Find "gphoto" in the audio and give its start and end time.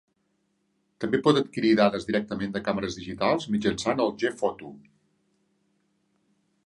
4.25-4.73